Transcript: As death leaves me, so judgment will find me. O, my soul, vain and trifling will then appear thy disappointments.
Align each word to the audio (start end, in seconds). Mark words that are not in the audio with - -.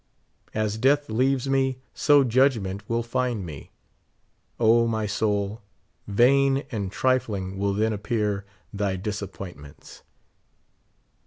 As 0.55 0.79
death 0.79 1.11
leaves 1.11 1.47
me, 1.47 1.77
so 1.93 2.23
judgment 2.23 2.81
will 2.89 3.03
find 3.03 3.45
me. 3.45 3.69
O, 4.59 4.87
my 4.87 5.05
soul, 5.05 5.61
vain 6.07 6.63
and 6.71 6.91
trifling 6.91 7.55
will 7.59 7.75
then 7.75 7.93
appear 7.93 8.43
thy 8.73 8.95
disappointments. 8.95 10.01